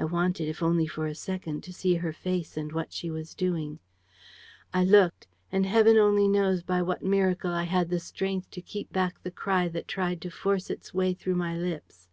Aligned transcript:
I 0.00 0.04
wanted, 0.04 0.48
if 0.48 0.64
only 0.64 0.88
for 0.88 1.06
a 1.06 1.14
second, 1.14 1.62
to 1.62 1.72
see 1.72 1.94
her 1.94 2.12
face 2.12 2.56
and 2.56 2.72
what 2.72 2.92
she 2.92 3.08
was 3.08 3.36
doing. 3.36 3.78
"I 4.74 4.82
looked; 4.82 5.28
and 5.52 5.64
Heaven 5.64 5.96
only 5.96 6.26
knows 6.26 6.64
by 6.64 6.82
what 6.82 7.04
miracle 7.04 7.52
I 7.52 7.62
had 7.70 7.88
the 7.88 8.00
strength 8.00 8.50
to 8.50 8.62
keep 8.62 8.92
back 8.92 9.22
the 9.22 9.30
cry 9.30 9.68
that 9.68 9.86
tried 9.86 10.20
to 10.22 10.30
force 10.32 10.70
its 10.70 10.92
way 10.92 11.14
through 11.14 11.36
my 11.36 11.56
lips! 11.56 12.08